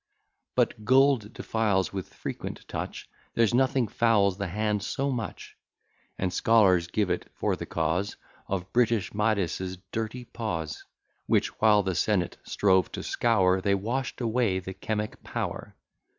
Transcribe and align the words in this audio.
But 0.55 0.83
gold 0.83 1.31
defiles 1.31 1.93
with 1.93 2.11
frequent 2.15 2.67
touch, 2.67 3.07
There's 3.35 3.53
nothing 3.53 3.87
fouls 3.87 4.35
the 4.39 4.47
hand 4.47 4.81
so 4.81 5.11
much; 5.11 5.55
And 6.17 6.33
scholars 6.33 6.87
give 6.87 7.11
it 7.11 7.29
for 7.35 7.55
the 7.55 7.67
cause 7.67 8.15
Of 8.47 8.73
British 8.73 9.13
Midas' 9.13 9.77
dirty 9.91 10.25
paws; 10.25 10.85
Which, 11.27 11.49
while 11.61 11.83
the 11.83 11.93
senate 11.93 12.39
strove 12.41 12.91
to 12.93 13.03
scour, 13.03 13.61
They 13.61 13.75
wash'd 13.75 14.21
away 14.21 14.57
the 14.57 14.73
chemic 14.73 15.21
power. 15.23 15.75